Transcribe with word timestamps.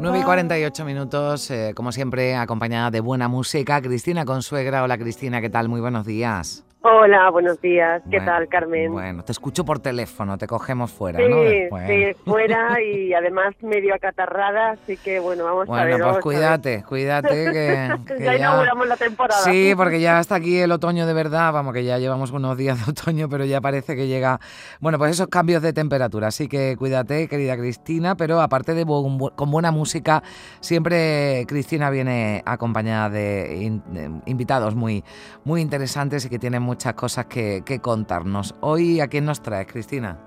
9 0.00 0.20
y 0.20 0.22
48 0.22 0.84
minutos, 0.84 1.50
eh, 1.50 1.72
como 1.74 1.90
siempre, 1.90 2.36
acompañada 2.36 2.92
de 2.92 3.00
buena 3.00 3.26
música. 3.26 3.82
Cristina 3.82 4.24
Consuegra. 4.24 4.84
Hola 4.84 4.96
Cristina, 4.96 5.40
¿qué 5.40 5.50
tal? 5.50 5.68
Muy 5.68 5.80
buenos 5.80 6.06
días. 6.06 6.64
Hola, 6.80 7.28
buenos 7.30 7.60
días. 7.60 8.02
¿Qué 8.08 8.20
tal, 8.20 8.46
Carmen? 8.48 8.92
Bueno, 8.92 9.24
te 9.24 9.32
escucho 9.32 9.64
por 9.64 9.80
teléfono, 9.80 10.38
te 10.38 10.46
cogemos 10.46 10.92
fuera, 10.92 11.18
sí, 11.18 11.24
¿no? 11.28 11.86
Sí, 11.88 12.14
fuera 12.24 12.80
y 12.80 13.12
además 13.12 13.52
medio 13.62 13.92
acatarrada, 13.96 14.70
así 14.70 14.96
que 14.96 15.18
bueno, 15.18 15.42
vamos 15.42 15.68
a 15.68 15.84
ver. 15.84 15.94
Bueno, 15.94 16.10
pues 16.12 16.22
cuídate, 16.22 16.84
cuídate 16.84 17.50
que, 17.52 17.88
ya, 18.24 18.36
inauguramos 18.36 18.86
la 18.86 18.96
temporada. 18.96 19.42
Sí, 19.42 19.72
porque 19.76 20.00
ya 20.00 20.20
está 20.20 20.36
aquí 20.36 20.60
el 20.60 20.70
otoño 20.70 21.04
de 21.04 21.14
verdad, 21.14 21.52
vamos, 21.52 21.74
que 21.74 21.82
ya 21.82 21.98
llevamos 21.98 22.30
unos 22.30 22.56
días 22.56 22.84
de 22.86 22.92
otoño, 22.92 23.28
pero 23.28 23.44
ya 23.44 23.60
parece 23.60 23.96
que 23.96 24.06
llega, 24.06 24.38
bueno, 24.78 24.98
pues 24.98 25.10
esos 25.10 25.26
cambios 25.26 25.62
de 25.62 25.72
temperatura, 25.72 26.28
así 26.28 26.46
que 26.46 26.76
cuídate, 26.78 27.26
querida 27.26 27.56
Cristina, 27.56 28.14
pero 28.14 28.40
aparte 28.40 28.74
de 28.74 28.86
con 28.86 29.50
buena 29.50 29.72
música, 29.72 30.22
siempre 30.60 31.44
Cristina 31.48 31.90
viene 31.90 32.40
acompañada 32.46 33.10
de, 33.10 33.80
invitados 34.26 34.76
muy, 34.76 35.02
muy 35.42 35.60
interesantes 35.60 36.24
y 36.24 36.28
que 36.28 36.38
tienen 36.38 36.67
muchas 36.68 36.92
cosas 36.92 37.24
que, 37.26 37.80
contarnos. 37.80 38.54
Hoy, 38.60 39.00
¿a 39.00 39.08
quién 39.08 39.24
nos 39.24 39.40
traes, 39.40 39.66
Cristina? 39.68 40.18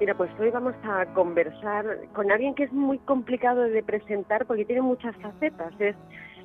Mira, 0.00 0.16
pues 0.16 0.28
hoy 0.40 0.50
vamos 0.50 0.74
a 0.82 1.06
conversar 1.14 1.84
con 2.14 2.32
alguien 2.32 2.54
que 2.56 2.64
es 2.64 2.72
muy 2.72 2.98
complicado 2.98 3.62
de 3.62 3.82
presentar 3.84 4.44
porque 4.46 4.64
tiene 4.64 4.82
muchas 4.82 5.14
facetas. 5.18 5.72
Es, 5.78 5.94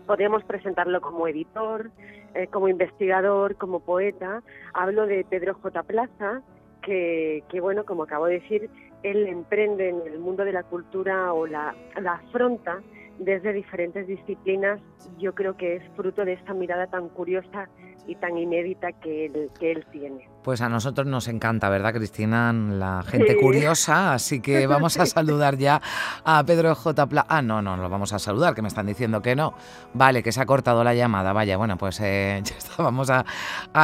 podríamos 0.06 0.44
presentarlo 0.44 1.02
como 1.02 1.28
editor, 1.28 1.90
eh, 2.36 2.46
como 2.48 2.68
investigador, 2.68 3.56
como 3.56 3.80
poeta. 3.80 4.44
Hablo 4.76 5.08
de 5.08 5.26
Pedro 5.28 5.56
J. 5.56 5.82
Plaza, 5.82 6.42
que, 6.84 7.44
que, 7.50 7.60
bueno, 7.60 7.86
como 7.86 8.04
acabo 8.04 8.28
de 8.28 8.40
decir, 8.40 8.70
él 9.02 9.28
emprende 9.28 9.90
en 9.90 10.02
el 10.06 10.20
mundo 10.20 10.46
de 10.46 10.54
la 10.54 10.62
cultura 10.62 11.34
o 11.34 11.48
la, 11.48 11.74
la 12.00 12.14
afronta 12.14 12.82
desde 13.20 13.54
diferentes 13.54 14.08
disciplinas. 14.08 14.82
Yo 15.18 15.34
creo 15.34 15.56
que 15.58 15.76
es 15.78 15.84
fruto 15.96 16.26
de 16.26 16.34
esta 16.34 16.54
mirada 16.54 16.88
tan 16.88 17.10
curiosa 17.10 17.70
y 18.08 18.16
tan 18.16 18.38
inédita 18.38 18.92
que 18.92 19.26
él, 19.26 19.50
que 19.60 19.72
él 19.72 19.86
tiene. 19.92 20.33
Pues 20.44 20.60
a 20.60 20.68
nosotros 20.68 21.08
nos 21.08 21.30
encanta, 21.30 21.70
¿verdad, 21.70 21.94
Cristina? 21.94 22.52
La 22.52 23.02
gente 23.04 23.38
curiosa, 23.38 24.14
así 24.14 24.42
que 24.42 24.68
vamos 24.68 24.98
a 24.98 25.06
saludar 25.06 25.58
ya 25.58 25.82
a 26.26 26.44
Pedro 26.44 26.76
J. 26.76 27.08
Pla 27.08 27.26
ah, 27.30 27.42
no, 27.42 27.62
no, 27.62 27.78
lo 27.78 27.90
vamos 27.90 28.12
a 28.12 28.20
saludar, 28.20 28.54
que 28.54 28.62
me 28.62 28.68
están 28.68 28.86
diciendo 28.86 29.22
que 29.22 29.38
no. 29.38 29.54
Vale, 29.94 30.22
que 30.22 30.34
se 30.34 30.42
ha 30.42 30.46
cortado 30.46 30.84
la 30.84 30.94
llamada. 30.94 31.32
Vaya, 31.32 31.56
bueno, 31.56 31.78
pues 31.78 32.02
eh, 32.02 32.42
ya 32.46 32.58
está, 32.58 32.84
vamos 32.84 33.10
a, 33.10 33.24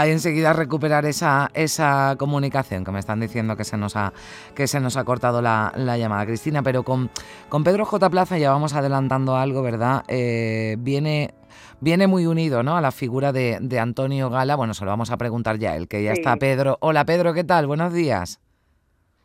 enseguida 0.06 0.52
recuperar 0.52 1.06
esa, 1.06 1.50
esa 1.54 2.16
comunicación, 2.18 2.84
que 2.84 2.92
me 2.92 3.00
están 3.00 3.22
diciendo 3.22 3.56
que 3.56 3.64
se 3.64 3.78
nos 3.78 3.96
ha, 3.96 4.12
que 4.54 4.68
se 4.68 4.82
nos 4.82 4.98
ha 4.98 5.06
cortado 5.06 5.42
la, 5.42 5.72
llamada, 5.98 6.26
Cristina. 6.26 6.62
Pero 6.62 6.84
con, 6.84 7.10
con 7.48 7.64
Pedro 7.64 7.86
J. 7.86 8.10
Plaza 8.10 8.38
ya 8.38 8.52
vamos 8.52 8.74
adelantando 8.74 9.38
algo, 9.38 9.62
¿verdad? 9.62 10.04
Eh, 10.10 10.76
viene 10.80 11.36
viene 11.80 12.08
muy 12.08 12.26
unido 12.26 12.64
¿no? 12.64 12.78
a 12.78 12.82
la 12.82 12.92
figura 12.92 13.32
de, 13.32 13.58
de, 13.62 13.80
Antonio 13.80 14.30
Gala. 14.30 14.56
Bueno, 14.56 14.74
se 14.74 14.86
lo 14.86 14.92
vamos 14.92 15.12
a 15.12 15.18
preguntar 15.18 15.58
ya, 15.58 15.76
el 15.76 15.88
que 15.88 16.04
ya 16.04 16.14
está 16.14 16.36
Pedro. 16.38 16.78
Hola 16.82 17.06
Pedro, 17.06 17.34
¿qué 17.34 17.44
tal? 17.44 17.68
Buenos 17.68 17.94
días. 17.94 18.40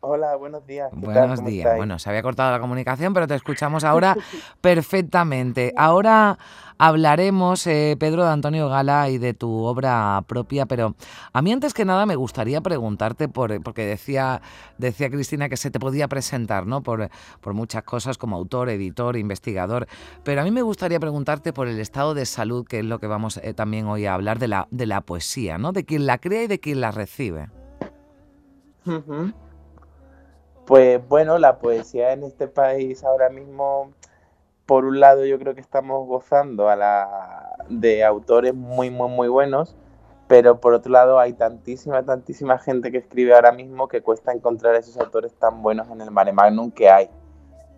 Hola, 0.07 0.37
buenos 0.37 0.67
días. 0.67 0.91
Buenos 0.93 1.43
días. 1.43 1.77
Bueno, 1.79 1.99
se 1.99 2.11
había 2.11 2.23
cortado 2.23 2.53
la 2.53 2.61
comunicación, 2.61 3.15
pero 3.15 3.27
te 3.27 3.35
escuchamos 3.35 3.85
ahora 3.85 4.15
perfectamente. 4.61 5.73
Ahora 5.79 6.39
hablaremos, 6.77 7.67
eh, 7.67 7.97
Pedro, 7.99 8.23
de 8.23 8.31
Antonio 8.31 8.69
Gala 8.69 9.09
y 9.09 9.17
de 9.17 9.33
tu 9.33 9.65
obra 9.65 10.23
propia, 10.27 10.67
pero 10.67 10.95
a 11.33 11.41
mí 11.41 11.53
antes 11.53 11.73
que 11.73 11.87
nada 11.87 12.05
me 12.05 12.17
gustaría 12.17 12.61
preguntarte, 12.61 13.29
por, 13.29 13.63
porque 13.63 13.87
decía, 13.87 14.43
decía 14.77 15.09
Cristina 15.09 15.49
que 15.49 15.57
se 15.57 15.71
te 15.71 15.81
podía 15.81 16.07
presentar 16.07 16.67
¿no? 16.67 16.83
por, 16.83 17.09
por 17.41 17.55
muchas 17.55 17.83
cosas 17.85 18.19
como 18.19 18.37
autor, 18.37 18.69
editor, 18.69 19.17
investigador, 19.17 19.87
pero 20.23 20.43
a 20.43 20.45
mí 20.45 20.51
me 20.51 20.63
gustaría 20.63 21.01
preguntarte 21.01 21.55
por 21.55 21.67
el 21.67 21.81
estado 21.81 22.13
de 22.13 22.27
salud, 22.27 22.67
que 22.67 22.81
es 22.81 22.85
lo 22.85 22.99
que 22.99 23.07
vamos 23.07 23.39
eh, 23.39 23.55
también 23.55 23.87
hoy 23.87 24.05
a 24.05 24.13
hablar 24.13 24.39
de 24.39 24.49
la, 24.49 24.69
de 24.71 24.85
la 24.85 25.01
poesía, 25.01 25.57
¿no? 25.57 25.73
de 25.73 25.87
quien 25.87 26.05
la 26.05 26.19
crea 26.19 26.43
y 26.43 26.47
de 26.47 26.61
quien 26.61 26.83
la 26.83 26.91
recibe. 26.91 27.49
Pues 30.67 31.07
bueno, 31.09 31.39
la 31.39 31.59
poesía 31.59 32.13
en 32.13 32.23
este 32.23 32.49
país 32.49 33.05
ahora 33.05 33.29
mismo, 33.29 33.93
por 34.65 34.87
un 34.87 34.99
lado 34.99 35.27
yo 35.27 35.39
creo 35.39 35.55
que 35.55 35.61
estamos 35.61 36.07
gozando 36.07 36.71
a 36.71 36.77
la, 36.77 37.57
de 37.69 38.03
autores 38.03 38.55
muy, 38.55 38.89
muy, 38.91 39.11
muy 39.11 39.29
buenos, 39.29 39.77
pero 40.27 40.61
por 40.61 40.73
otro 40.73 40.91
lado 40.91 41.19
hay 41.19 41.35
tantísima, 41.35 42.03
tantísima 42.03 42.59
gente 42.59 42.91
que 42.91 42.99
escribe 42.99 43.35
ahora 43.35 43.53
mismo 43.53 43.89
que 43.89 44.01
cuesta 44.01 44.33
encontrar 44.33 44.75
esos 44.75 44.97
autores 44.97 45.35
tan 45.35 45.63
buenos 45.63 45.91
en 45.91 46.01
el 46.01 46.11
mare 46.11 46.33
magnum 46.33 46.71
que 46.71 46.89
hay. 46.89 47.11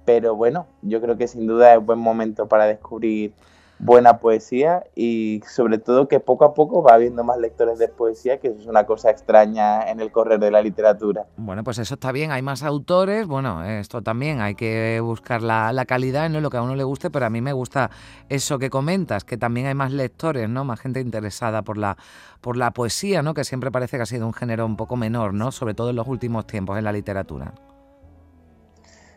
Pero 0.05 0.37
bueno, 0.37 0.69
yo 0.83 1.01
creo 1.01 1.17
que 1.17 1.27
sin 1.27 1.49
duda 1.49 1.75
es 1.75 1.85
buen 1.85 1.99
momento 1.99 2.47
para 2.47 2.67
descubrir 2.67 3.35
buena 3.79 4.19
poesía 4.19 4.85
y 4.95 5.43
sobre 5.47 5.79
todo 5.79 6.09
que 6.09 6.19
poco 6.19 6.45
a 6.45 6.55
poco 6.55 6.83
va 6.83 6.95
habiendo 6.95 7.25
más 7.25 7.39
lectores 7.39 7.79
de 7.79 7.89
poesía, 7.89 8.39
que 8.39 8.49
eso 8.49 8.61
es 8.61 8.67
una 8.67 8.87
cosa 8.87 9.11
extraña 9.11 9.91
en 9.91 10.01
el 10.01 10.11
correr 10.11 10.41
de 10.41 10.51
la 10.51 10.63
literatura. 10.63 11.27
Bueno, 11.37 11.63
pues 11.63 11.79
eso 11.79 11.95
está 11.95 12.13
bien, 12.13 12.33
hay 12.33 12.43
más 12.43 12.63
autores, 12.63 13.27
bueno, 13.27 13.65
esto 13.65 14.03
también 14.03 14.41
hay 14.41 14.55
que 14.55 15.01
buscar 15.03 15.43
la, 15.43 15.85
calidad, 15.87 16.29
no 16.31 16.41
lo 16.41 16.51
que 16.51 16.57
a 16.57 16.63
uno 16.63 16.75
le 16.75 16.85
guste, 16.85 17.11
pero 17.11 17.27
a 17.27 17.31
mí 17.31 17.41
me 17.41 17.53
gusta 17.53 17.91
eso 18.29 18.59
que 18.59 18.71
comentas, 18.71 19.25
que 19.25 19.37
también 19.37 19.67
hay 19.67 19.75
más 19.75 19.93
lectores, 19.93 20.49
¿no? 20.49 20.65
Más 20.65 20.81
gente 20.81 21.01
interesada 21.01 21.63
por 21.63 21.77
la, 21.77 21.97
por 22.41 22.57
la 22.57 22.73
poesía, 22.73 23.23
¿no? 23.23 23.35
Que 23.35 23.45
siempre 23.45 23.71
parece 23.71 23.99
que 23.99 24.03
ha 24.03 24.07
sido 24.07 24.27
un 24.27 24.33
género 24.33 24.67
un 24.67 24.77
poco 24.77 24.97
menor, 24.97 25.35
¿no? 25.35 25.53
Sobre 25.53 25.75
todo 25.75 25.91
en 25.91 25.97
los 25.97 26.09
últimos 26.09 26.47
tiempos 26.47 26.79
en 26.79 26.85
la 26.85 26.93
literatura. 26.93 27.53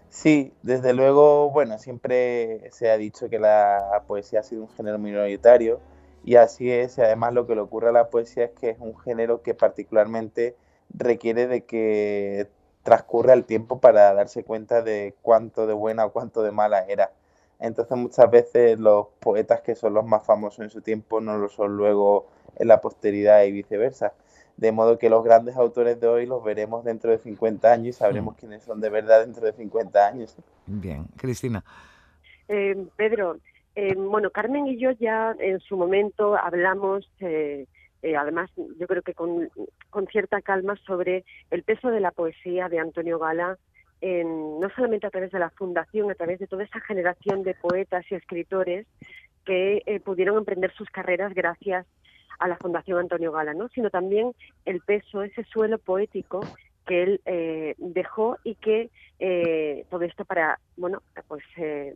Sí, 0.09 0.53
desde 0.63 0.93
luego, 0.93 1.51
bueno, 1.51 1.77
siempre 1.77 2.69
se 2.71 2.89
ha 2.89 2.97
dicho 2.97 3.29
que 3.29 3.39
la 3.39 4.03
poesía 4.07 4.39
ha 4.39 4.43
sido 4.43 4.63
un 4.63 4.69
género 4.69 4.97
minoritario 4.97 5.79
y 6.23 6.35
así 6.35 6.71
es, 6.71 6.97
y 6.97 7.01
además 7.01 7.33
lo 7.33 7.45
que 7.45 7.55
le 7.55 7.61
ocurre 7.61 7.89
a 7.89 7.91
la 7.91 8.09
poesía 8.09 8.45
es 8.45 8.51
que 8.51 8.71
es 8.71 8.77
un 8.79 8.97
género 8.97 9.41
que 9.43 9.53
particularmente 9.53 10.55
requiere 10.89 11.47
de 11.47 11.63
que 11.65 12.47
transcurra 12.83 13.33
el 13.33 13.45
tiempo 13.45 13.79
para 13.79 14.13
darse 14.13 14.43
cuenta 14.43 14.81
de 14.81 15.15
cuánto 15.21 15.67
de 15.67 15.73
buena 15.73 16.05
o 16.05 16.11
cuánto 16.11 16.41
de 16.41 16.51
mala 16.51 16.85
era. 16.87 17.11
Entonces 17.59 17.95
muchas 17.97 18.31
veces 18.31 18.79
los 18.79 19.07
poetas 19.19 19.61
que 19.61 19.75
son 19.75 19.93
los 19.93 20.05
más 20.05 20.25
famosos 20.25 20.61
en 20.61 20.69
su 20.71 20.81
tiempo 20.81 21.21
no 21.21 21.37
lo 21.37 21.49
son 21.49 21.77
luego 21.77 22.27
en 22.55 22.67
la 22.67 22.81
posteridad 22.81 23.43
y 23.43 23.51
viceversa 23.51 24.13
de 24.59 24.73
modo 24.73 24.99
que 24.99 25.09
los 25.09 25.23
grandes 25.23 25.55
autores 25.55 26.01
de 26.01 26.07
hoy 26.07 26.25
los 26.25 26.43
veremos 26.43 26.83
dentro 26.83 27.11
de 27.11 27.17
50 27.17 27.71
años 27.71 27.87
y 27.87 27.93
sabremos 27.93 28.35
mm. 28.35 28.39
quiénes 28.39 28.63
son 28.63 28.81
de 28.81 28.89
verdad 28.89 29.21
dentro 29.21 29.45
de 29.45 29.53
50 29.53 30.05
años. 30.07 30.35
Bien, 30.67 31.05
Cristina. 31.15 31.63
Eh, 32.49 32.75
Pedro, 32.97 33.37
eh, 33.75 33.95
bueno, 33.95 34.31
Carmen 34.31 34.67
y 34.67 34.77
yo 34.77 34.91
ya 34.91 35.33
en 35.39 35.61
su 35.61 35.77
momento 35.77 36.35
hablamos, 36.35 37.09
eh, 37.21 37.67
además 38.17 38.49
yo 38.77 38.85
creo 38.85 39.01
que 39.01 39.13
con, 39.13 39.49
con, 39.89 40.07
cierta 40.07 40.41
calma, 40.41 40.75
sobre 40.85 41.23
el 41.51 41.63
peso 41.63 41.89
de 41.89 42.01
la 42.01 42.11
poesía 42.11 42.67
de 42.67 42.79
Antonio 42.79 43.17
Gala, 43.17 43.57
en, 44.01 44.59
no 44.59 44.69
solamente 44.75 45.07
a 45.07 45.09
través 45.09 45.31
de 45.31 45.39
la 45.39 45.51
fundación, 45.51 46.11
a 46.11 46.15
través 46.15 46.37
de 46.39 46.47
toda 46.47 46.65
esa 46.65 46.81
generación 46.81 47.43
de 47.43 47.53
poetas 47.53 48.03
y 48.11 48.15
escritores 48.15 48.87
que 49.45 50.01
pudieron 50.03 50.37
emprender 50.37 50.71
sus 50.73 50.89
carreras 50.89 51.33
gracias 51.33 51.85
a 51.85 52.08
la 52.47 52.57
Fundación 52.57 52.99
Antonio 52.99 53.31
Gala, 53.31 53.53
¿no? 53.53 53.67
sino 53.69 53.89
también 53.89 54.33
el 54.65 54.81
peso, 54.81 55.23
ese 55.23 55.43
suelo 55.43 55.77
poético 55.77 56.41
que 56.87 57.03
él 57.03 57.21
eh, 57.25 57.75
dejó 57.77 58.37
y 58.43 58.55
que 58.55 58.89
eh, 59.19 59.85
todo 59.89 60.01
esto 60.01 60.25
para, 60.25 60.59
bueno, 60.77 61.03
pues 61.27 61.43
eh, 61.57 61.93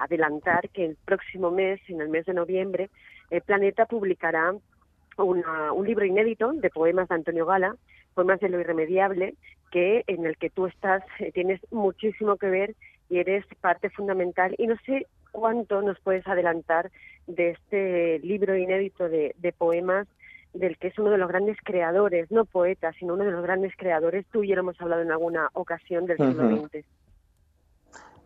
adelantar 0.00 0.68
que 0.68 0.84
el 0.84 0.96
próximo 1.04 1.50
mes, 1.50 1.80
en 1.88 2.00
el 2.00 2.08
mes 2.08 2.26
de 2.26 2.34
noviembre, 2.34 2.90
el 3.30 3.42
Planeta 3.42 3.86
publicará 3.86 4.54
un 5.18 5.86
libro 5.86 6.04
inédito 6.04 6.52
de 6.52 6.70
poemas 6.70 7.08
de 7.08 7.16
Antonio 7.16 7.46
Gala, 7.46 7.76
poemas 8.14 8.40
de 8.40 8.48
lo 8.48 8.60
irremediable, 8.60 9.34
que 9.70 10.04
en 10.06 10.24
el 10.24 10.36
que 10.36 10.50
tú 10.50 10.66
estás, 10.66 11.02
tienes 11.34 11.60
muchísimo 11.70 12.36
que 12.36 12.48
ver 12.48 12.74
y 13.08 13.18
eres 13.18 13.44
parte 13.60 13.90
fundamental. 13.90 14.54
Y 14.56 14.66
no 14.66 14.76
sé 14.86 15.06
cuánto 15.32 15.82
nos 15.82 15.98
puedes 16.00 16.26
adelantar 16.28 16.90
de 17.26 17.50
este 17.50 18.18
libro 18.20 18.56
inédito 18.56 19.08
de, 19.08 19.54
poemas 19.56 20.06
del 20.52 20.76
que 20.78 20.88
es 20.88 20.98
uno 20.98 21.10
de 21.10 21.18
los 21.18 21.28
grandes 21.28 21.56
creadores, 21.64 22.30
no 22.30 22.44
poeta, 22.44 22.92
sino 22.98 23.14
uno 23.14 23.24
de 23.24 23.32
los 23.32 23.42
grandes 23.42 23.72
creadores. 23.76 24.26
Tú 24.30 24.44
y 24.44 24.48
yo 24.48 24.54
lo 24.54 24.60
hemos 24.60 24.80
hablado 24.80 25.02
en 25.02 25.10
alguna 25.10 25.48
ocasión 25.54 26.06
del 26.06 26.18
siglo 26.18 26.56
XX. 26.56 26.84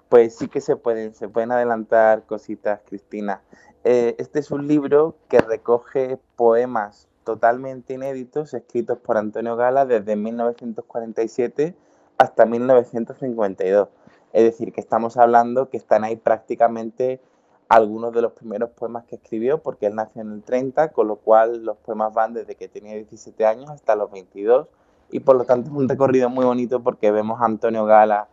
Pues 0.09 0.37
sí 0.37 0.49
que 0.49 0.61
se 0.61 0.77
pueden, 0.77 1.15
se 1.15 1.29
pueden 1.29 1.53
adelantar 1.53 2.25
cositas, 2.27 2.81
Cristina. 2.87 3.41
Eh, 3.85 4.17
este 4.19 4.41
es 4.41 4.51
un 4.51 4.67
libro 4.67 5.17
que 5.29 5.39
recoge 5.39 6.19
poemas 6.35 7.09
totalmente 7.23 7.95
inéditos 7.95 8.55
escritos 8.55 8.99
por 8.99 9.17
Antonio 9.17 9.57
Gala 9.57 9.85
desde 9.85 10.17
1947 10.17 11.75
hasta 12.19 12.47
1952. 12.47 13.89
Es 14.37 14.45
decir, 14.45 14.71
que 14.71 14.83
estamos 14.83 15.17
hablando 15.17 15.71
que 15.71 15.79
están 15.79 16.05
ahí 16.05 16.17
prácticamente 16.17 17.23
algunos 17.71 18.13
de 18.13 18.21
los 18.21 18.33
primeros 18.33 18.69
poemas 18.69 19.07
que 19.07 19.17
escribió, 19.17 19.63
porque 19.63 19.87
él 19.87 19.95
nació 19.95 20.21
en 20.21 20.31
el 20.31 20.43
30, 20.43 20.89
con 20.89 21.09
lo 21.09 21.17
cual 21.17 21.65
los 21.65 21.79
poemas 21.79 22.13
van 22.13 22.35
desde 22.35 22.55
que 22.55 22.69
tenía 22.69 22.93
17 22.93 23.47
años 23.47 23.71
hasta 23.71 23.97
los 23.97 24.11
22, 24.11 24.69
y 25.11 25.21
por 25.21 25.37
lo 25.37 25.45
tanto 25.45 25.71
es 25.71 25.75
un 25.75 25.89
recorrido 25.89 26.29
muy 26.29 26.45
bonito 26.45 26.83
porque 26.83 27.11
vemos 27.11 27.41
a 27.41 27.47
Antonio 27.47 27.87
Gala 27.87 28.29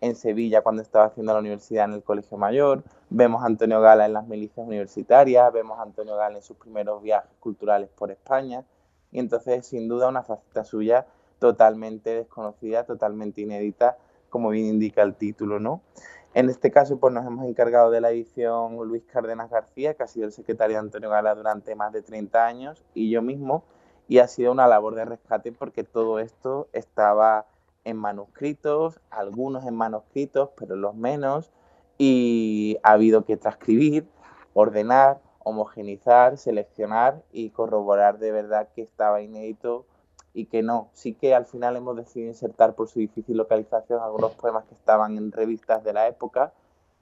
en 0.00 0.14
Sevilla 0.14 0.62
cuando 0.62 0.80
estaba 0.80 1.06
haciendo 1.06 1.32
la 1.32 1.40
universidad 1.40 1.86
en 1.86 1.94
el 1.94 2.04
Colegio 2.04 2.38
Mayor, 2.38 2.84
vemos 3.10 3.42
a 3.42 3.46
Antonio 3.46 3.80
Gala 3.80 4.06
en 4.06 4.12
las 4.12 4.28
milicias 4.28 4.64
universitarias, 4.64 5.52
vemos 5.52 5.80
a 5.80 5.82
Antonio 5.82 6.14
Gala 6.14 6.36
en 6.36 6.44
sus 6.44 6.56
primeros 6.56 7.02
viajes 7.02 7.32
culturales 7.40 7.88
por 7.98 8.12
España, 8.12 8.62
y 9.10 9.18
entonces 9.18 9.66
sin 9.66 9.88
duda 9.88 10.08
una 10.08 10.22
faceta 10.22 10.62
suya 10.62 11.04
totalmente 11.40 12.10
desconocida, 12.10 12.84
totalmente 12.84 13.40
inédita, 13.40 13.96
como 14.30 14.50
bien 14.50 14.66
indica 14.66 15.02
el 15.02 15.14
título, 15.14 15.60
¿no? 15.60 15.82
En 16.34 16.50
este 16.50 16.70
caso, 16.70 16.98
pues 16.98 17.12
nos 17.14 17.26
hemos 17.26 17.46
encargado 17.46 17.90
de 17.90 18.00
la 18.00 18.10
edición 18.10 18.76
Luis 18.86 19.02
Cárdenas 19.04 19.50
García, 19.50 19.94
que 19.94 20.02
ha 20.02 20.06
sido 20.06 20.26
el 20.26 20.32
secretario 20.32 20.76
de 20.76 20.80
Antonio 20.80 21.10
Gala 21.10 21.34
durante 21.34 21.74
más 21.74 21.92
de 21.92 22.02
30 22.02 22.46
años, 22.46 22.84
y 22.94 23.10
yo 23.10 23.22
mismo, 23.22 23.64
y 24.08 24.18
ha 24.18 24.28
sido 24.28 24.52
una 24.52 24.66
labor 24.66 24.94
de 24.94 25.04
rescate 25.04 25.52
porque 25.52 25.84
todo 25.84 26.18
esto 26.18 26.68
estaba 26.72 27.46
en 27.84 27.96
manuscritos, 27.96 29.00
algunos 29.10 29.66
en 29.66 29.74
manuscritos, 29.74 30.50
pero 30.56 30.76
los 30.76 30.94
menos, 30.94 31.50
y 31.96 32.78
ha 32.82 32.92
habido 32.92 33.24
que 33.24 33.36
transcribir, 33.36 34.06
ordenar, 34.54 35.20
homogenizar, 35.40 36.36
seleccionar 36.36 37.22
y 37.32 37.50
corroborar 37.50 38.18
de 38.18 38.32
verdad 38.32 38.68
que 38.74 38.82
estaba 38.82 39.22
inédito 39.22 39.86
y 40.38 40.46
que 40.46 40.62
no. 40.62 40.88
Sí 40.92 41.14
que 41.14 41.34
al 41.34 41.46
final 41.46 41.74
hemos 41.74 41.96
decidido 41.96 42.28
insertar 42.28 42.76
por 42.76 42.88
su 42.88 43.00
difícil 43.00 43.36
localización 43.36 44.00
algunos 44.00 44.32
poemas 44.32 44.64
que 44.66 44.74
estaban 44.74 45.16
en 45.16 45.32
revistas 45.32 45.82
de 45.82 45.92
la 45.92 46.06
época, 46.06 46.52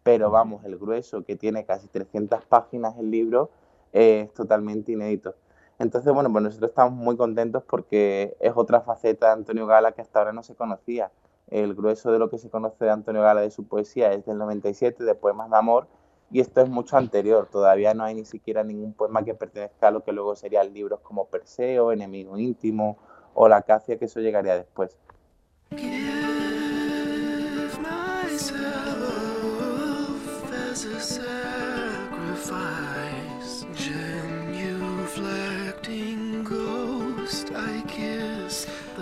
pero 0.02 0.30
vamos, 0.30 0.64
el 0.64 0.78
grueso, 0.78 1.22
que 1.22 1.36
tiene 1.36 1.66
casi 1.66 1.86
300 1.88 2.46
páginas 2.46 2.96
el 2.98 3.10
libro, 3.10 3.50
es 3.92 4.32
totalmente 4.32 4.92
inédito. 4.92 5.34
Entonces, 5.78 6.14
bueno, 6.14 6.32
pues 6.32 6.44
nosotros 6.44 6.70
estamos 6.70 6.94
muy 6.94 7.18
contentos 7.18 7.62
porque 7.64 8.34
es 8.40 8.52
otra 8.56 8.80
faceta 8.80 9.26
de 9.26 9.32
Antonio 9.34 9.66
Gala 9.66 9.92
que 9.92 10.00
hasta 10.00 10.20
ahora 10.20 10.32
no 10.32 10.42
se 10.42 10.54
conocía. 10.54 11.10
El 11.48 11.74
grueso 11.74 12.10
de 12.12 12.18
lo 12.18 12.30
que 12.30 12.38
se 12.38 12.48
conoce 12.48 12.86
de 12.86 12.90
Antonio 12.90 13.20
Gala 13.20 13.42
de 13.42 13.50
su 13.50 13.64
poesía 13.66 14.14
es 14.14 14.24
del 14.24 14.38
97, 14.38 15.04
de 15.04 15.14
Poemas 15.14 15.50
de 15.50 15.58
Amor, 15.58 15.88
y 16.30 16.40
esto 16.40 16.62
es 16.62 16.70
mucho 16.70 16.96
anterior. 16.96 17.48
Todavía 17.52 17.92
no 17.92 18.02
hay 18.04 18.14
ni 18.14 18.24
siquiera 18.24 18.64
ningún 18.64 18.94
poema 18.94 19.22
que 19.24 19.34
pertenezca 19.34 19.88
a 19.88 19.90
lo 19.90 20.02
que 20.02 20.12
luego 20.12 20.34
serían 20.36 20.72
libros 20.72 21.00
como 21.00 21.26
Perseo, 21.26 21.92
Enemigo 21.92 22.38
Íntimo 22.38 22.96
o 23.36 23.48
La 23.48 23.58
Acacia, 23.58 23.96
que 23.98 24.06
eso 24.06 24.20
llegaría 24.20 24.56
después. 24.56 24.96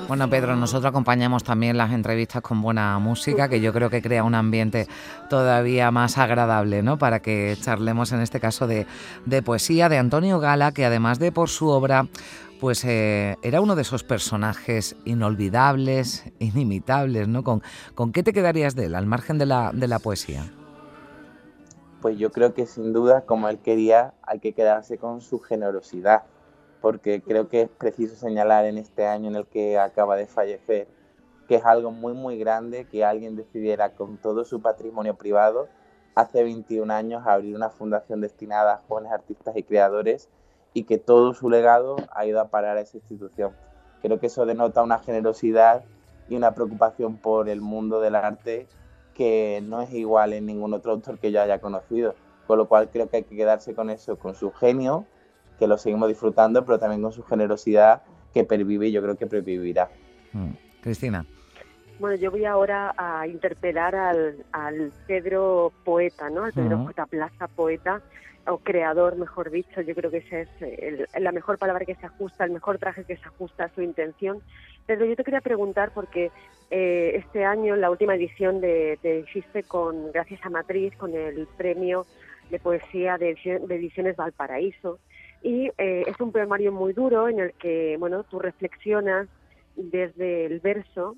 Bueno, 0.06 0.28
Pedro, 0.28 0.54
nosotros 0.54 0.90
acompañamos 0.90 1.44
también 1.44 1.78
las 1.78 1.90
entrevistas 1.90 2.42
con 2.42 2.60
buena 2.60 2.98
música, 2.98 3.48
que 3.48 3.62
yo 3.62 3.72
creo 3.72 3.88
que 3.88 4.02
crea 4.02 4.22
un 4.22 4.34
ambiente 4.34 4.86
todavía 5.30 5.90
más 5.90 6.18
agradable, 6.18 6.82
¿no? 6.82 6.98
Para 6.98 7.20
que 7.20 7.56
charlemos 7.58 8.12
en 8.12 8.20
este 8.20 8.38
caso 8.38 8.66
de, 8.66 8.86
poesía 9.42 9.88
de 9.88 9.96
Antonio 9.96 10.40
Gala, 10.40 10.72
que 10.72 10.84
además 10.84 11.18
de 11.18 11.32
por 11.32 11.48
su 11.48 11.68
obra, 11.68 12.06
pues 12.60 12.84
eh, 12.84 13.36
era 13.42 13.62
uno 13.62 13.76
de 13.76 13.82
esos 13.82 14.04
personajes 14.04 14.94
inolvidables, 15.06 16.30
inimitables, 16.38 17.26
¿no? 17.26 17.42
¿Con, 17.42 17.62
¿Con 17.94 18.12
qué 18.12 18.22
te 18.22 18.34
quedarías 18.34 18.74
de 18.74 18.86
él, 18.86 18.96
al 18.96 19.06
margen 19.06 19.38
de 19.38 19.46
la, 19.46 19.70
de 19.72 19.88
la 19.88 20.00
poesía? 20.00 20.44
Pues 22.02 22.18
yo 22.18 22.30
creo 22.30 22.52
que 22.52 22.66
sin 22.66 22.92
duda, 22.92 23.22
como 23.22 23.48
él 23.48 23.58
quería, 23.58 24.12
hay 24.22 24.38
que 24.38 24.52
quedarse 24.52 24.98
con 24.98 25.22
su 25.22 25.40
generosidad 25.40 26.24
porque 26.84 27.22
creo 27.22 27.48
que 27.48 27.62
es 27.62 27.70
preciso 27.70 28.14
señalar 28.14 28.66
en 28.66 28.76
este 28.76 29.06
año 29.06 29.30
en 29.30 29.36
el 29.36 29.46
que 29.46 29.78
acaba 29.78 30.16
de 30.16 30.26
fallecer 30.26 30.86
que 31.48 31.54
es 31.54 31.64
algo 31.64 31.90
muy 31.90 32.12
muy 32.12 32.36
grande 32.36 32.84
que 32.84 33.06
alguien 33.06 33.36
decidiera 33.36 33.94
con 33.94 34.18
todo 34.18 34.44
su 34.44 34.60
patrimonio 34.60 35.14
privado 35.14 35.66
hace 36.14 36.42
21 36.42 36.92
años 36.92 37.26
abrir 37.26 37.56
una 37.56 37.70
fundación 37.70 38.20
destinada 38.20 38.74
a 38.74 38.82
jóvenes 38.86 39.12
artistas 39.12 39.56
y 39.56 39.62
creadores 39.62 40.28
y 40.74 40.84
que 40.84 40.98
todo 40.98 41.32
su 41.32 41.48
legado 41.48 41.96
ha 42.10 42.26
ido 42.26 42.38
a 42.38 42.48
parar 42.48 42.76
a 42.76 42.82
esa 42.82 42.98
institución. 42.98 43.52
Creo 44.02 44.20
que 44.20 44.26
eso 44.26 44.44
denota 44.44 44.82
una 44.82 44.98
generosidad 44.98 45.84
y 46.28 46.36
una 46.36 46.54
preocupación 46.54 47.16
por 47.16 47.48
el 47.48 47.62
mundo 47.62 47.98
del 48.02 48.14
arte 48.14 48.66
que 49.14 49.62
no 49.66 49.80
es 49.80 49.90
igual 49.94 50.34
en 50.34 50.44
ningún 50.44 50.74
otro 50.74 50.92
autor 50.92 51.18
que 51.18 51.32
yo 51.32 51.40
haya 51.40 51.60
conocido. 51.60 52.14
Con 52.46 52.58
lo 52.58 52.68
cual 52.68 52.90
creo 52.90 53.08
que 53.08 53.16
hay 53.16 53.22
que 53.22 53.36
quedarse 53.36 53.74
con 53.74 53.88
eso, 53.88 54.18
con 54.18 54.34
su 54.34 54.52
genio 54.52 55.06
que 55.58 55.66
lo 55.66 55.78
seguimos 55.78 56.08
disfrutando, 56.08 56.64
pero 56.64 56.78
también 56.78 57.02
con 57.02 57.12
su 57.12 57.22
generosidad 57.22 58.02
que 58.32 58.44
pervive 58.44 58.88
y 58.88 58.92
yo 58.92 59.02
creo 59.02 59.16
que 59.16 59.26
pervivirá. 59.26 59.88
Mm. 60.32 60.50
Cristina. 60.82 61.24
Bueno, 61.98 62.16
yo 62.16 62.30
voy 62.30 62.44
ahora 62.44 62.92
a 62.96 63.26
interpelar 63.28 63.94
al, 63.94 64.92
Pedro 65.06 65.72
poeta, 65.84 66.28
¿no? 66.28 66.44
Al 66.44 66.52
Pedro 66.52 66.84
J. 66.86 67.06
Plaza 67.06 67.46
poeta, 67.48 68.02
o 68.46 68.58
creador, 68.58 69.16
mejor 69.16 69.50
dicho. 69.50 69.80
Yo 69.80 69.94
creo 69.94 70.10
que 70.10 70.18
esa 70.18 70.40
es 70.40 71.06
la 71.18 71.32
mejor 71.32 71.56
palabra 71.58 71.84
que 71.84 71.94
se 71.94 72.06
ajusta, 72.06 72.44
el 72.44 72.50
mejor 72.50 72.78
traje 72.78 73.04
que 73.04 73.16
se 73.16 73.24
ajusta 73.24 73.64
a 73.64 73.74
su 73.74 73.80
intención. 73.80 74.42
Pedro, 74.86 75.06
yo 75.06 75.16
te 75.16 75.24
quería 75.24 75.40
preguntar 75.40 75.92
porque 75.94 76.30
eh, 76.70 77.12
este 77.14 77.44
año, 77.44 77.76
la 77.76 77.90
última 77.90 78.16
edición 78.16 78.60
de, 78.60 78.98
de 79.02 79.20
Existe 79.20 79.62
con, 79.62 80.12
gracias 80.12 80.44
a 80.44 80.50
Matriz, 80.50 80.94
con 80.96 81.14
el 81.14 81.46
premio 81.56 82.06
de 82.50 82.58
poesía 82.58 83.16
de, 83.16 83.34
de 83.34 83.74
Ediciones 83.74 84.16
Valparaíso, 84.16 84.98
y 85.44 85.70
eh, 85.76 86.04
es 86.06 86.18
un 86.20 86.32
poemario 86.32 86.72
muy 86.72 86.94
duro 86.94 87.28
en 87.28 87.38
el 87.38 87.52
que, 87.52 87.96
bueno, 87.98 88.24
tú 88.24 88.38
reflexionas 88.38 89.28
desde 89.76 90.46
el 90.46 90.58
verso 90.60 91.16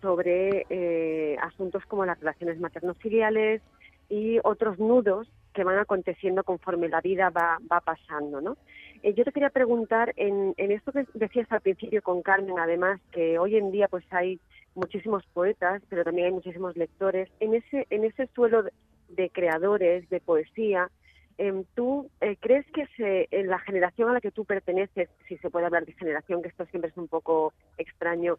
sobre 0.00 0.64
eh, 0.70 1.36
asuntos 1.42 1.84
como 1.84 2.06
las 2.06 2.18
relaciones 2.18 2.58
materno-filiales 2.58 3.60
y 4.08 4.38
otros 4.44 4.78
nudos 4.78 5.30
que 5.52 5.62
van 5.62 5.78
aconteciendo 5.78 6.42
conforme 6.42 6.88
la 6.88 7.02
vida 7.02 7.28
va, 7.28 7.58
va 7.70 7.80
pasando, 7.80 8.40
¿no? 8.40 8.56
Eh, 9.02 9.12
yo 9.12 9.24
te 9.24 9.32
quería 9.32 9.50
preguntar, 9.50 10.14
en, 10.16 10.54
en 10.56 10.72
esto 10.72 10.92
que 10.92 11.04
decías 11.12 11.50
al 11.52 11.60
principio 11.60 12.00
con 12.02 12.22
Carmen, 12.22 12.58
además, 12.58 12.98
que 13.12 13.38
hoy 13.38 13.56
en 13.56 13.72
día 13.72 13.88
pues 13.88 14.04
hay 14.10 14.40
muchísimos 14.74 15.22
poetas, 15.34 15.82
pero 15.90 16.02
también 16.02 16.28
hay 16.28 16.32
muchísimos 16.32 16.76
lectores, 16.76 17.28
en 17.40 17.54
ese, 17.54 17.86
en 17.90 18.04
ese 18.04 18.26
suelo 18.28 18.64
de 19.10 19.30
creadores, 19.30 20.08
de 20.08 20.20
poesía, 20.20 20.90
¿Tú 21.74 22.08
eh, 22.22 22.36
crees 22.40 22.64
que 22.72 22.86
se, 22.96 23.28
en 23.30 23.48
la 23.48 23.58
generación 23.58 24.08
a 24.08 24.14
la 24.14 24.20
que 24.22 24.30
tú 24.30 24.46
perteneces, 24.46 25.10
si 25.28 25.36
se 25.36 25.50
puede 25.50 25.66
hablar 25.66 25.84
de 25.84 25.92
generación, 25.92 26.40
que 26.40 26.48
esto 26.48 26.64
siempre 26.66 26.90
es 26.90 26.96
un 26.96 27.08
poco 27.08 27.52
extraño, 27.76 28.38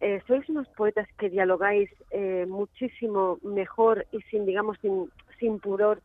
eh, 0.00 0.22
sois 0.28 0.48
unos 0.48 0.68
poetas 0.68 1.08
que 1.18 1.30
dialogáis 1.30 1.90
eh, 2.12 2.46
muchísimo 2.48 3.38
mejor 3.42 4.06
y 4.12 4.20
sin, 4.30 4.46
digamos, 4.46 4.78
sin, 4.80 5.10
sin 5.40 5.58
pudor 5.58 6.00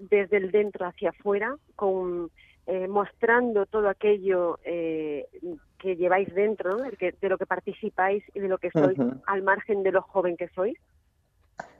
desde 0.00 0.38
el 0.38 0.50
dentro 0.50 0.86
hacia 0.86 1.10
afuera, 1.10 1.56
con, 1.76 2.30
mostrando 2.88 3.64
todo 3.64 3.88
aquello 3.88 4.58
que 4.64 5.96
lleváis 5.96 6.34
dentro, 6.34 6.78
de 6.78 7.28
lo 7.28 7.38
que 7.38 7.46
participáis 7.46 8.24
y 8.34 8.40
de 8.40 8.48
lo 8.48 8.58
que 8.58 8.72
sois 8.72 8.98
al 9.26 9.42
margen 9.44 9.84
de 9.84 9.92
lo 9.92 10.02
joven 10.02 10.36
que 10.36 10.48
sois? 10.48 10.76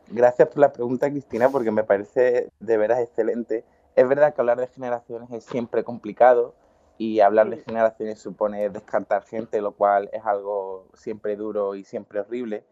Gracias 0.08 0.48
por 0.48 0.58
la 0.58 0.72
pregunta, 0.72 1.10
Cristina, 1.10 1.48
porque 1.48 1.72
me 1.72 1.82
parece 1.82 2.50
de 2.60 2.76
veras 2.78 3.00
excelente 3.00 3.64
es 3.96 4.06
verdad 4.06 4.34
que 4.34 4.40
hablar 4.42 4.58
de 4.58 4.66
generaciones 4.68 5.30
es 5.32 5.44
siempre 5.44 5.82
complicado 5.82 6.54
y 6.98 7.20
hablar 7.20 7.50
de 7.50 7.56
generaciones 7.56 8.20
supone 8.20 8.68
descartar 8.68 9.24
gente, 9.24 9.60
lo 9.60 9.72
cual 9.72 10.10
es 10.12 10.24
algo 10.24 10.86
siempre 10.94 11.36
duro 11.36 11.74
y 11.74 11.84
siempre 11.84 12.20
horrible. 12.20 12.64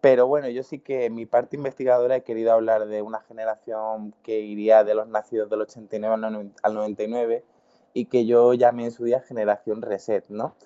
Pero 0.00 0.26
bueno, 0.26 0.48
yo 0.48 0.64
sí 0.64 0.80
que 0.80 1.06
en 1.06 1.14
mi 1.14 1.26
parte 1.26 1.56
investigadora 1.56 2.16
he 2.16 2.22
querido 2.24 2.52
hablar 2.52 2.86
de 2.86 3.02
una 3.02 3.20
generación 3.20 4.14
que 4.24 4.40
iría 4.40 4.82
de 4.82 4.94
los 4.94 5.06
nacidos 5.06 5.48
del 5.48 5.62
89 5.62 6.52
al 6.62 6.74
99 6.74 7.44
y 7.94 8.06
que 8.06 8.26
yo 8.26 8.52
llamé 8.54 8.86
en 8.86 8.90
su 8.90 9.04
día 9.04 9.20
generación 9.20 9.82
reset, 9.82 10.28
¿no? 10.28 10.56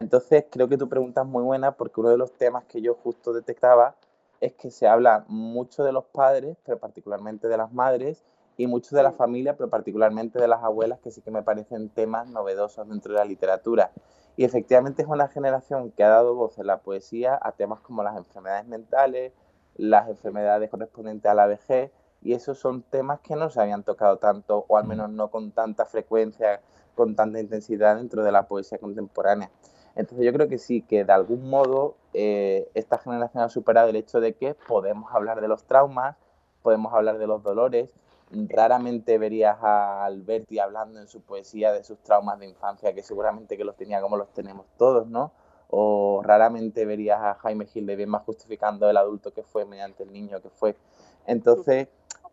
Entonces 0.00 0.46
creo 0.50 0.68
que 0.68 0.76
tu 0.76 0.88
pregunta 0.88 1.22
es 1.22 1.28
muy 1.28 1.44
buena 1.44 1.76
porque 1.76 2.00
uno 2.00 2.10
de 2.10 2.18
los 2.18 2.32
temas 2.32 2.64
que 2.64 2.82
yo 2.82 2.94
justo 2.94 3.32
detectaba 3.32 3.94
es 4.40 4.54
que 4.54 4.70
se 4.70 4.88
habla 4.88 5.24
mucho 5.28 5.84
de 5.84 5.92
los 5.92 6.06
padres, 6.06 6.56
pero 6.64 6.78
particularmente 6.78 7.46
de 7.46 7.56
las 7.56 7.72
madres, 7.72 8.24
y 8.60 8.66
mucho 8.66 8.94
de 8.94 9.02
la 9.02 9.12
familia, 9.12 9.56
pero 9.56 9.70
particularmente 9.70 10.38
de 10.38 10.46
las 10.46 10.62
abuelas, 10.62 11.00
que 11.00 11.10
sí 11.10 11.22
que 11.22 11.30
me 11.30 11.42
parecen 11.42 11.88
temas 11.88 12.28
novedosos 12.28 12.86
dentro 12.86 13.14
de 13.14 13.18
la 13.18 13.24
literatura. 13.24 13.90
Y 14.36 14.44
efectivamente 14.44 15.00
es 15.00 15.08
una 15.08 15.28
generación 15.28 15.92
que 15.92 16.04
ha 16.04 16.10
dado 16.10 16.34
voz 16.34 16.58
en 16.58 16.66
la 16.66 16.80
poesía 16.80 17.38
a 17.40 17.52
temas 17.52 17.80
como 17.80 18.02
las 18.02 18.18
enfermedades 18.18 18.66
mentales, 18.66 19.32
las 19.76 20.10
enfermedades 20.10 20.68
correspondientes 20.68 21.30
a 21.30 21.34
la 21.34 21.46
vejez, 21.46 21.90
y 22.20 22.34
esos 22.34 22.58
son 22.58 22.82
temas 22.82 23.20
que 23.20 23.34
no 23.34 23.48
se 23.48 23.62
habían 23.62 23.82
tocado 23.82 24.18
tanto, 24.18 24.66
o 24.68 24.76
al 24.76 24.86
menos 24.86 25.08
no 25.08 25.30
con 25.30 25.52
tanta 25.52 25.86
frecuencia, 25.86 26.60
con 26.94 27.16
tanta 27.16 27.40
intensidad 27.40 27.96
dentro 27.96 28.22
de 28.22 28.30
la 28.30 28.46
poesía 28.46 28.76
contemporánea. 28.76 29.50
Entonces 29.96 30.26
yo 30.26 30.34
creo 30.34 30.48
que 30.48 30.58
sí, 30.58 30.82
que 30.82 31.06
de 31.06 31.12
algún 31.14 31.48
modo 31.48 31.94
eh, 32.12 32.68
esta 32.74 32.98
generación 32.98 33.42
ha 33.42 33.48
superado 33.48 33.88
el 33.88 33.96
hecho 33.96 34.20
de 34.20 34.34
que 34.34 34.54
podemos 34.68 35.14
hablar 35.14 35.40
de 35.40 35.48
los 35.48 35.64
traumas, 35.64 36.16
podemos 36.62 36.92
hablar 36.92 37.16
de 37.16 37.26
los 37.26 37.42
dolores. 37.42 37.94
Raramente 38.32 39.18
verías 39.18 39.58
a 39.60 40.04
Alberti 40.04 40.60
hablando 40.60 41.00
en 41.00 41.08
su 41.08 41.20
poesía 41.20 41.72
de 41.72 41.82
sus 41.82 41.98
traumas 41.98 42.38
de 42.38 42.46
infancia, 42.46 42.94
que 42.94 43.02
seguramente 43.02 43.56
que 43.56 43.64
los 43.64 43.76
tenía 43.76 44.00
como 44.00 44.16
los 44.16 44.32
tenemos 44.32 44.66
todos, 44.76 45.08
¿no? 45.08 45.32
O 45.68 46.22
raramente 46.22 46.84
verías 46.84 47.20
a 47.20 47.34
Jaime 47.34 47.66
Gil 47.66 47.86
de 47.86 47.96
bien 47.96 48.08
más 48.08 48.22
justificando 48.22 48.88
el 48.88 48.96
adulto 48.96 49.32
que 49.32 49.42
fue 49.42 49.64
mediante 49.64 50.04
el 50.04 50.12
niño 50.12 50.40
que 50.40 50.48
fue. 50.48 50.76
Entonces, 51.26 51.88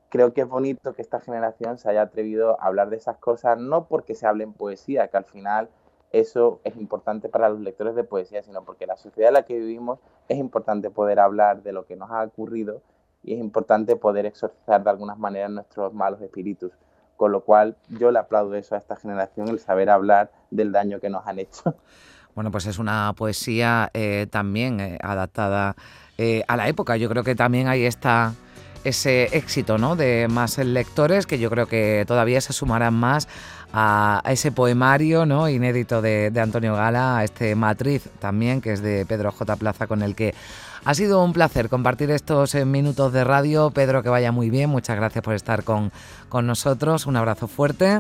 creo 0.09 0.33
que 0.33 0.41
es 0.41 0.47
bonito 0.47 0.93
que 0.93 1.01
esta 1.01 1.19
generación 1.19 1.77
se 1.77 1.89
haya 1.89 2.03
atrevido 2.03 2.61
a 2.61 2.67
hablar 2.67 2.89
de 2.89 2.97
esas 2.97 3.17
cosas, 3.17 3.57
no 3.57 3.87
porque 3.87 4.13
se 4.13 4.27
hable 4.27 4.43
en 4.43 4.53
poesía, 4.53 5.07
que 5.07 5.17
al 5.17 5.25
final 5.25 5.69
eso 6.11 6.61
es 6.63 6.77
importante 6.77 7.27
para 7.27 7.49
los 7.49 7.59
lectores 7.59 7.95
de 7.95 8.03
poesía, 8.03 8.41
sino 8.43 8.63
porque 8.63 8.85
la 8.85 8.97
sociedad 8.97 9.29
en 9.29 9.33
la 9.33 9.45
que 9.45 9.59
vivimos 9.59 9.99
es 10.29 10.37
importante 10.37 10.89
poder 10.89 11.19
hablar 11.19 11.63
de 11.63 11.73
lo 11.73 11.85
que 11.85 11.95
nos 11.95 12.11
ha 12.11 12.23
ocurrido 12.23 12.81
y 13.23 13.33
es 13.33 13.39
importante 13.39 13.95
poder 13.95 14.25
exorcizar 14.25 14.83
de 14.83 14.89
algunas 14.89 15.17
maneras 15.17 15.51
nuestros 15.51 15.93
malos 15.93 16.21
espíritus. 16.21 16.71
Con 17.15 17.31
lo 17.31 17.41
cual 17.41 17.75
yo 17.89 18.11
le 18.11 18.19
aplaudo 18.19 18.53
eso 18.55 18.75
a 18.75 18.77
esta 18.77 18.95
generación, 18.95 19.47
el 19.49 19.59
saber 19.59 19.89
hablar 19.89 20.31
del 20.51 20.71
daño 20.71 20.99
que 20.99 21.09
nos 21.09 21.25
han 21.25 21.39
hecho. 21.39 21.75
Bueno, 22.35 22.51
pues 22.51 22.67
es 22.67 22.77
una 22.77 23.11
poesía 23.17 23.89
eh, 23.95 24.27
también 24.29 24.79
eh, 24.79 24.99
adaptada 25.01 25.75
eh, 26.19 26.43
a 26.47 26.55
la 26.55 26.67
época. 26.67 26.95
Yo 26.95 27.09
creo 27.09 27.23
que 27.23 27.33
también 27.33 27.67
ahí 27.67 27.83
está 27.83 28.35
ese 28.83 29.35
éxito 29.35 29.79
¿no? 29.79 29.95
de 29.95 30.27
más 30.29 30.57
lectores 30.59 31.25
que 31.25 31.39
yo 31.39 31.49
creo 31.49 31.65
que 31.65 32.05
todavía 32.07 32.39
se 32.39 32.53
sumarán 32.53 32.93
más 32.93 33.27
a, 33.73 34.21
ese 34.25 34.51
poemario 34.51 35.25
¿no? 35.25 35.49
inédito 35.49 36.01
de, 36.01 36.31
Antonio 36.39 36.75
Gala, 36.75 37.17
a 37.17 37.23
este 37.23 37.55
Matriz 37.55 38.07
también, 38.19 38.61
que 38.61 38.73
es 38.73 38.81
de 38.81 39.05
Pedro 39.05 39.31
J. 39.31 39.55
Plaza, 39.55 39.87
con 39.87 40.01
el 40.01 40.15
que 40.15 40.33
ha 40.87 40.93
sido 40.93 41.21
un 41.21 41.33
placer 41.33 41.67
compartir 41.67 42.09
estos 42.11 42.55
eh, 42.55 42.63
minutos 42.63 43.11
de 43.11 43.25
radio. 43.25 43.71
Pedro, 43.71 44.01
que 44.03 44.07
vaya 44.07 44.31
muy 44.31 44.49
bien, 44.49 44.69
muchas 44.69 44.95
gracias 44.95 45.21
por 45.21 45.33
estar 45.33 45.65
con, 45.65 45.91
con 46.29 46.47
nosotros, 46.47 47.05
un 47.07 47.17
abrazo 47.17 47.49
fuerte. 47.49 47.99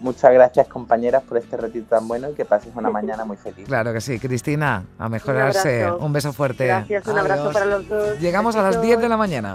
Muchas 0.00 0.32
gracias 0.32 0.66
compañeras 0.66 1.22
por 1.22 1.38
este 1.38 1.56
ratito 1.56 1.86
tan 1.90 2.08
bueno 2.08 2.30
y 2.30 2.34
que 2.34 2.44
pases 2.44 2.72
una 2.74 2.90
mañana 2.90 3.24
muy 3.24 3.36
feliz. 3.36 3.68
Claro 3.68 3.92
que 3.92 4.00
sí, 4.00 4.18
Cristina, 4.18 4.84
a 4.98 5.08
mejorarse. 5.08 5.88
Un, 5.92 6.12
beso 6.12 6.32
fuerte. 6.32 6.66
Gracias, 6.66 7.06
un 7.06 7.16
abrazo 7.16 7.52
para 7.52 7.66
los 7.66 7.88
dos. 7.88 8.18
Llegamos 8.18 8.56
a 8.56 8.62
las 8.62 8.82
10 8.82 8.98
de 8.98 9.08
la 9.08 9.16
mañana. 9.16 9.54